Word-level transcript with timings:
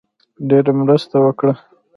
ډېره 0.49 0.71
مرسته 0.79 1.15
وکړه. 1.21 1.53